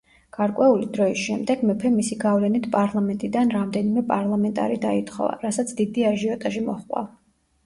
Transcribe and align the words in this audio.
გარკვეული 0.35 0.85
დროის 0.93 1.19
შემდეგ 1.25 1.61
მეფემ 1.71 1.93
მისი 2.01 2.17
გავლენით 2.23 2.65
პარლამენტიდან 2.77 3.53
რამდენიმე 3.57 4.05
პარლამენტარი 4.13 4.81
დაითხოვა, 4.87 5.37
რასაც 5.45 5.77
დიდი 5.83 6.09
აჟიოტაჟი 6.15 6.67
მოჰყვა. 6.73 7.07